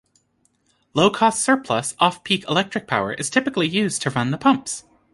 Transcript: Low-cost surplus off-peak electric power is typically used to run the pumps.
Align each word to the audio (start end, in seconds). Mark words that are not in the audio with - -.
Low-cost 0.95 1.43
surplus 1.45 1.95
off-peak 1.99 2.45
electric 2.49 2.87
power 2.87 3.13
is 3.13 3.29
typically 3.29 3.67
used 3.67 4.01
to 4.01 4.09
run 4.09 4.31
the 4.31 4.37
pumps. 4.39 4.83